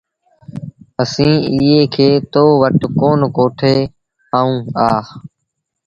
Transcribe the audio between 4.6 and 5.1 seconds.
هآ۔